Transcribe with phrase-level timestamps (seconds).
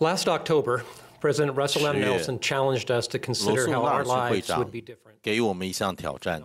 [0.00, 0.82] Last October,
[1.20, 2.00] President Russell M.
[2.00, 5.14] Nelson challenged us to consider how our lives would be different.
[5.22, 6.42] 给予我们一项挑战，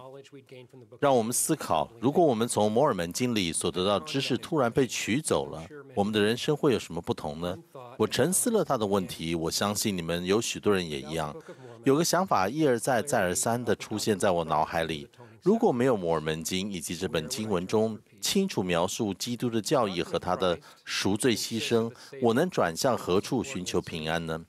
[0.99, 5.61] 让我们思考：如果我们从摩尔门经里所得到知识突然被取走了，
[5.95, 7.57] 我们的人生会有什么不同呢？
[7.97, 11.35] 我沉思了他的问题，我相信你们有许多人也一样，
[11.83, 15.07] 有个想法一而再、再而三地出现在我脑海里：
[15.41, 24.45] 如果没有摩尔门经以及这本经文中清楚描述基督的教义和他的赎罪牺牲，我能转向何处寻求平安呢？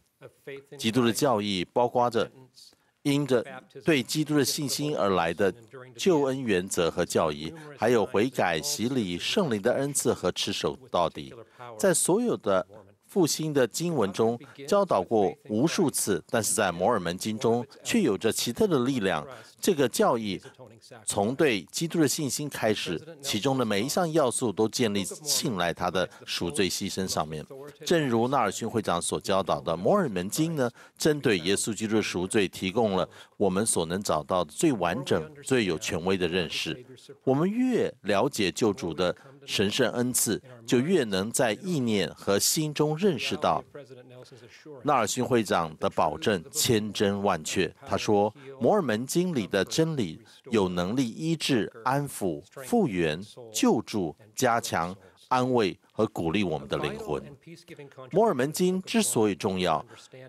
[0.79, 2.31] 基督的教义包括着
[3.03, 3.43] 因着
[3.84, 5.55] 对基督的信心而来的
[5.97, 11.33] 救恩原则和教义，还有悔改、洗礼、圣灵的恩赐和持守到底，
[11.79, 12.67] 在所有的
[13.10, 14.38] 复兴的经文中
[14.69, 19.27] 教导过无数次，但是在摩尔门经中却有着奇特的力量。
[19.60, 20.41] 这个教义
[21.05, 27.45] 从对基督的信心开始，其中的每一项要素都建立信赖他的赎罪牺牲上面。
[27.84, 36.83] 正如纳尔逊会长所教导的，摩尔门经呢，针对耶稣基督的赎罪提供了我们所能找到的最完整、最有权威的认识。
[37.24, 39.14] 我们越了解救主的
[39.46, 43.64] 神圣恩赐，就越能在意念和心中认识到
[44.83, 47.72] 纳尔逊会长的保证千真万确。
[47.86, 53.20] 他说，摩尔门经里的真理有能力医治、安抚、复原、
[53.52, 54.94] 救助、加强、
[55.28, 57.22] 安慰和鼓励我们的灵魂。
[58.11, 59.84] 摩尔门经之所以重要，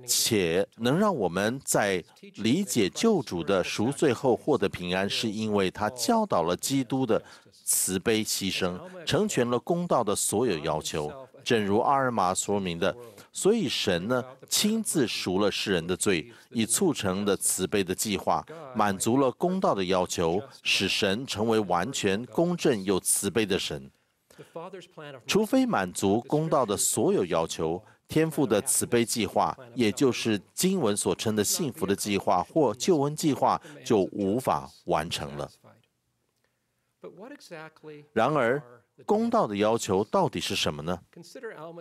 [0.05, 2.03] 且能让我们在
[2.35, 7.21] 理解救主的赎罪后获得平安，是因为他教导了基督的
[7.71, 11.09] 慈悲牺牲，成全了公道的所有要求。
[11.41, 12.93] 正如阿尔玛说明的。
[13.31, 23.89] 所以神呢，亲自赎了世人的罪，以促成的慈悲的计划，满足了公道的要求，使神成为完全公正又慈悲的神。
[25.25, 35.49] 除非满足公道的所有要求，天父的慈悲计划，也就是经文所称的幸福的计划或救恩计划，就无法完成了。
[38.13, 38.61] 然而，
[39.05, 40.99] 公道的要求到底是什么呢？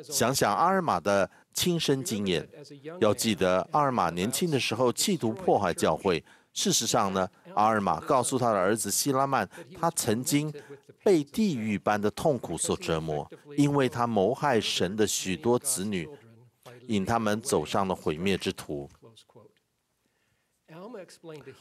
[0.02, 2.48] 想想阿尔玛的亲身经验，
[3.00, 6.24] 要记得阿尔玛年轻的时候企图破坏教会。
[6.52, 9.48] 事实上呢，阿尔玛告诉他的儿子希拉曼，
[9.78, 10.52] 他曾经
[11.04, 16.08] 被地狱般的痛苦所折磨，因为他谋害神的许多子女，
[16.88, 18.88] 引他们走上了毁灭之途。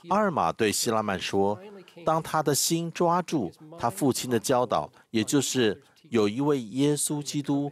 [0.09, 1.59] 阿尔玛对希拉曼说
[2.05, 7.71] ：“当他的心抓住他父亲的教导，也就是有一位耶稣基督，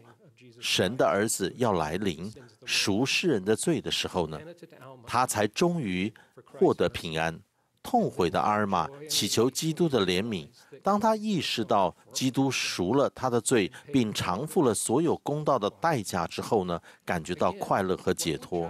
[0.60, 2.32] 神的儿子要来临，
[2.66, 4.40] 赎世人的罪的时候呢，
[5.06, 6.14] 他才终于
[6.46, 7.40] 获得平安。”
[7.88, 10.46] 痛悔的阿尔玛祈求基督的怜悯。
[10.84, 18.70] 当他意识到基督赎了他的罪，并偿付了所有公道的代价之后呢，感觉到快乐和解脱。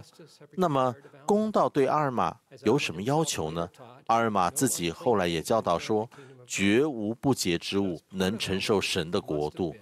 [0.51, 0.95] 那么，
[1.25, 3.67] 公道对阿尔玛有什么要求呢？
[4.05, 6.07] 阿尔玛自己后来也教导说，
[6.45, 9.75] 绝无不洁之物能承受神的国度。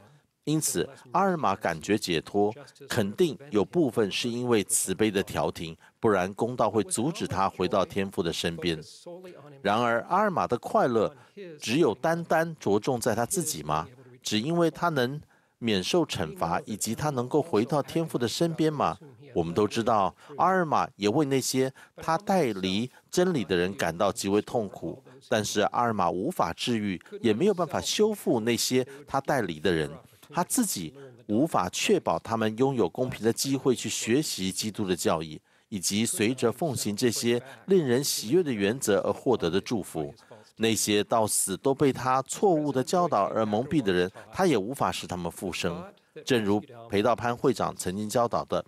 [0.45, 2.53] 因此，阿尔玛感觉解脱，
[2.87, 8.79] 肯定有部分是因为慈悲的调停，不然公道会阻止他回到天父的身边。
[9.63, 11.15] 然而，阿尔玛的快乐
[11.59, 13.87] 只有单单着重在他自己吗？
[14.21, 15.19] 只因为他能
[15.57, 18.97] 免受惩罚，以及他能够回到天父的身边吗？
[19.33, 29.89] 我们都知道，阿尔玛也为那些他带离真理的人感到极为痛苦，但是阿尔玛无法治愈，也没有办法修复那些他带离的人。
[30.31, 30.93] 他自己
[31.27, 40.13] 无法确保他们拥有公平的机会去学习基督的教义，以及随着奉行这些令人喜悦的原则而获得的祝福。
[40.57, 45.83] 那些到死都被他错误的教导而蒙蔽的人，他也无法使他们复生。
[46.23, 48.63] 正如裴道潘会长曾经教导的：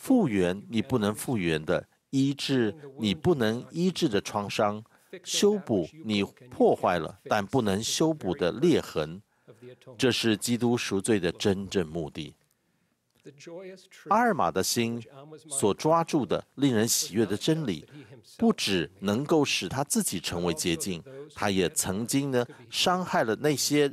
[0.00, 4.82] 复原你不能复原的，医治你不能医治的创伤，
[5.22, 9.22] 修补你破坏了但不能修补的裂痕。
[9.96, 12.34] 这是基督赎罪的真正目的。
[14.08, 15.02] 阿尔玛的心
[15.50, 17.86] 所抓住的令人喜悦的真理，
[18.38, 21.02] 不只能够使他自己成为洁净，
[21.34, 23.92] 他也曾经呢伤害了那些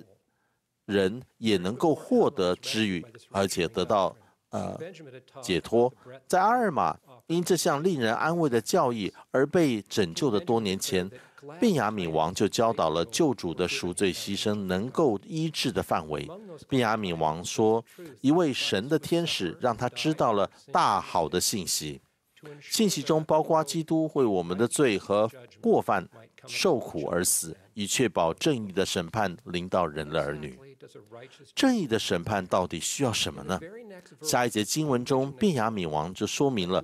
[0.86, 4.16] 人，也能够获得治愈，而且得到
[4.52, 4.80] 呃
[5.42, 5.94] 解脱。
[6.28, 6.98] 在阿尔玛
[7.28, 11.12] 因这项令人安慰的教义而被拯救的多年前。
[11.60, 16.30] 便雅敏王就教导了救主的赎罪牺牲能够医治的范围。
[16.68, 17.84] 便雅敏王说，
[18.22, 22.02] 一位神的天使让他知道了大好的信息，
[22.62, 25.30] 信息中包括基督为我们的罪和
[25.62, 26.08] 过犯
[26.48, 30.58] 受苦而死，以确保正义的审判临到人的儿女。
[31.56, 33.60] 正义的审判到底需要什么呢？
[34.22, 36.84] 下一节经文中，便雅敏王就说明了，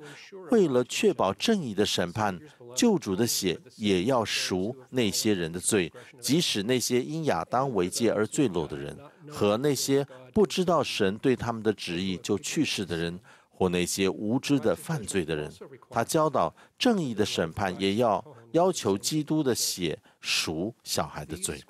[0.50, 2.40] 为了确保正义的审判，
[2.76, 8.98] 救主的血也要赎那些人的罪，即使那些因亚当为戒而坠落的人，
[9.30, 13.20] 和那些不知道神对他们的旨意就去世的人。
[13.54, 15.54] 或那些无知的犯罪的人，
[15.88, 21.62] 他教导正义的审判，也要要求基督的血赎小孩的罪。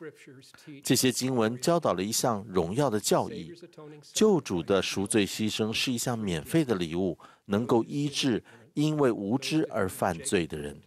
[0.82, 3.54] 这些经文教导了一项荣耀的教义：
[4.14, 8.42] 救主的赎罪牺牲是一项免费的礼物，能够医治
[8.74, 10.80] 因为无知而犯罪的人，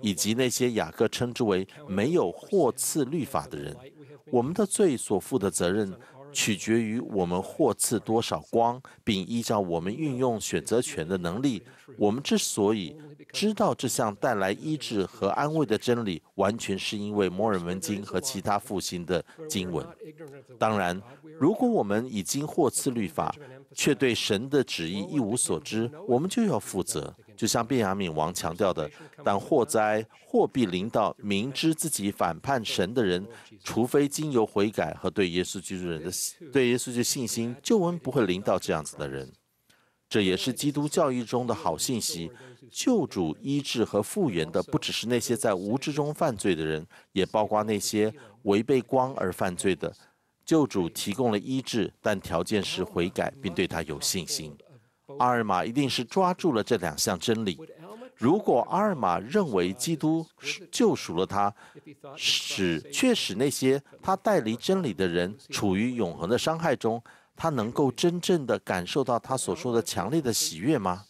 [0.00, 3.76] 以及那些雅各称之为没有获赐律法的人。
[4.30, 5.92] 我们的罪所负的责任，
[6.32, 11.62] 取决于我们获赐多少光，并依照我们运用选择权的能力。
[11.96, 12.94] 我们之所以
[13.32, 19.86] 知道这项带来医治和安慰的真理，完全是因为摩尔门经和其他复兴的经文。
[20.58, 21.00] 当然，
[21.38, 23.34] 如果我们已经获赐律法，
[23.74, 27.14] 却对神的旨意一无所知，我们就要负责。
[27.38, 28.90] 就像便雅敏王强调的，
[29.24, 33.24] 但祸灾祸必临到明知自己反叛神的人，
[33.62, 36.10] 除非经由悔改和对耶稣基督人的
[36.52, 39.32] 对耶稣基督信心，救恩不会临到这样子的人。
[40.08, 42.32] 这也是基督教义中的好信息：
[42.72, 48.12] 救主医治和复原的，不只是那些在无知中犯罪的人，也包括那些
[48.42, 49.94] 违背光而犯罪的。
[50.44, 54.56] 救主提供了医治，但条件是悔改并对他有信心。
[55.18, 57.58] 阿尔玛一定是抓住了这两项真理。
[58.16, 60.26] 如果阿尔玛认为基督
[60.72, 61.54] 救赎了他，
[62.16, 67.00] 使却使那些他带离真理的人处于永恒的伤害中，
[67.36, 71.04] 他能够真正的感受到他所说的强烈的喜悦吗？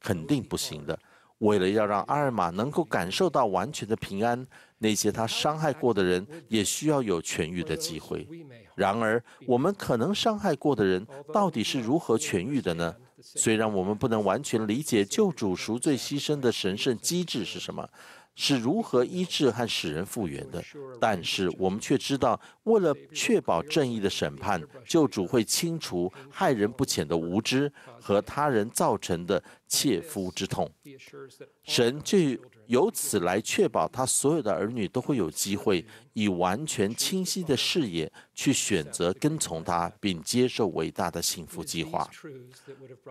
[0.00, 0.98] 肯定不行的。
[1.38, 4.46] 为了要让阿尔玛能够感受到完全的平安，
[4.78, 8.26] 那些他伤害过的人也需要有痊愈的机会。
[8.74, 12.94] 然而，我们可能伤害过的人到底是如何痊愈的呢？
[13.24, 17.88] 虽然我们不能完全理解救主赎罪牺牲的神圣机制是什么，
[18.34, 20.62] 是如何医治和使人复原的，
[21.00, 29.42] 但是我们却知道，为了确保正义的审判，救主会清除害人不浅的无知和他人造成的
[29.74, 30.70] 切肤之痛。
[31.64, 32.16] 神就
[32.66, 42.08] 由此来确保他所有的儿女都会有机会以完全清晰的视野去选择跟从他，并接受伟大的幸福计划。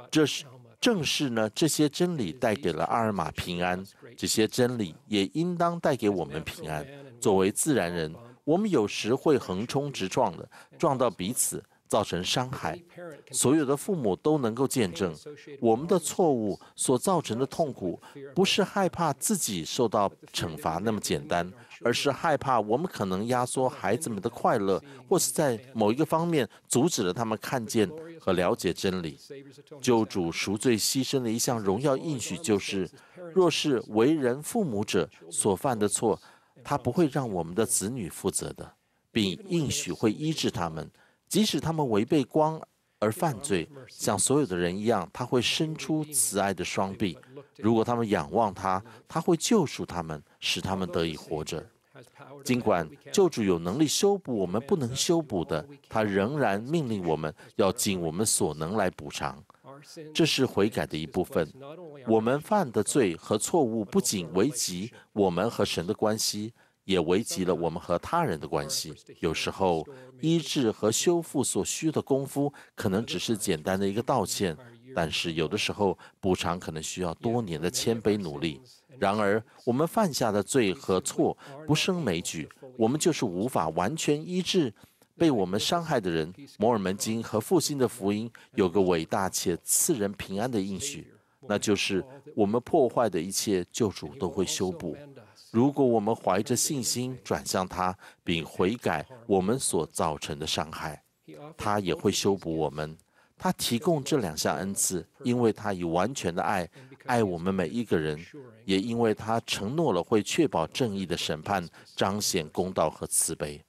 [0.09, 0.45] 这是
[0.79, 3.83] 正是呢，这些真理带给了阿尔玛平安，
[4.17, 6.85] 这些真理也应当带给我们平安。
[7.19, 8.13] 作为自然人，
[8.43, 10.49] 我们有时会横冲直撞的
[10.79, 11.63] 撞到彼此。
[11.93, 12.81] 造成伤害，
[13.29, 15.15] 所有的父母都能够见证，
[15.61, 18.01] 我们的错误所造成的痛苦，
[18.33, 21.53] 不是害怕自己受到惩罚那么简单，
[21.83, 27.87] 而是害怕我们可能压缩孩子们的快乐，或是在某一个方面阻止了他们看见
[28.19, 29.19] 和了解真理。
[29.79, 32.89] 救主赎罪牺牲的一项荣耀应许就是，
[33.35, 36.19] 若是为人父母者所犯的错，
[36.63, 38.73] 他不会让我们的子女负责的，
[39.11, 40.89] 并应许会医治他们。
[41.33, 42.61] 即使他们违背光
[42.99, 47.17] 而犯罪，像所有的人一样，他会伸出慈爱的双臂。
[47.57, 51.65] 如果他们仰望他，他会救赎他们，使他们得以活着。
[52.45, 59.43] 尽管救主有能力修补我们不能修补的，他仍然命令我们要尽我们所能来补偿。
[60.13, 61.51] 这是悔改的一部分。
[62.05, 66.53] 我们犯的罪和错误不仅危及我们和神的关系。
[66.85, 68.93] 也危及了我们和他人的关系。
[69.19, 69.87] 有时候，
[70.21, 74.55] 医治和修复所需的功夫可能只是简单的一个道歉，
[74.95, 78.61] 但是有的时候补偿可能需要多年的谦卑努力。
[78.99, 81.35] 然而，我们犯下的罪和错
[81.65, 82.47] 不胜枚举，
[82.77, 84.71] 我们就是无法完全医治
[85.17, 86.31] 被我们伤害的人。
[86.57, 91.11] 摩尔门经和复兴的福音有个伟大且赐人平安的应许，
[91.47, 94.95] 那就是我们破坏的一切，救主都会修补。
[95.53, 101.03] 如果我们怀着信心转向他，并悔改我们所造成的伤害，
[101.55, 102.97] 他也会修补我们。
[103.37, 106.67] 他提供这两项恩赐，因为他以完全的爱
[107.05, 108.19] 爱我们每一个人，
[108.65, 113.63] 也因为他承诺了会确保正义的审判，彰显公道和慈悲。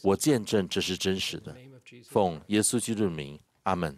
[0.00, 1.56] 我见证这是真实的。
[2.08, 3.96] 奉耶稣基督的名，阿门。